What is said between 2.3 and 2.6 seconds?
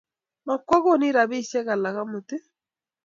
ii?